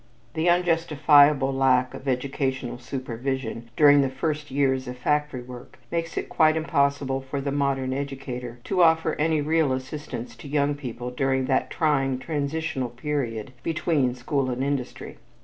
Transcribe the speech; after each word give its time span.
The 0.33 0.49
unjustifiable 0.49 1.53
lack 1.53 1.93
of 1.93 2.07
educational 2.07 2.79
supervision 2.79 3.69
during 3.77 4.01
the 4.01 4.09
first 4.09 4.49
years 4.49 4.87
of 4.87 4.97
factory 4.97 5.43
work 5.43 5.77
makes 5.91 6.17
it 6.17 6.27
quite 6.27 6.57
impossible 6.57 7.21
for 7.21 7.39
the 7.39 7.51
modern 7.51 7.93
educator 7.93 8.57
to 8.63 8.81
offer 8.81 9.13
any 9.19 9.41
real 9.41 9.71
assistance 9.71 10.35
to 10.37 10.47
young 10.47 10.73
people 10.73 11.11
during 11.11 11.45
that 11.45 11.69
trying 11.69 12.17
transitional 12.17 12.89
period 12.89 13.51
between 13.61 14.15
school 14.15 14.49
and 14.49 14.63
industry. 14.63 15.17